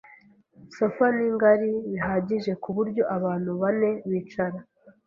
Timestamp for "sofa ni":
0.75-1.27